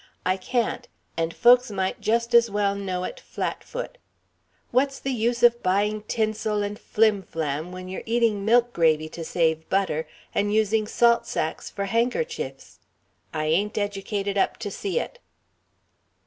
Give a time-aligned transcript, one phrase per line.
[0.25, 3.99] I can't, and folks might just as well know it, flat foot.
[4.71, 9.23] What's the use of buying tinsel and flim flam when you're eating milk gravy to
[9.23, 12.79] save butter and using salt sacks for handkerchiefs?
[13.31, 15.19] I ain't educated up to see it."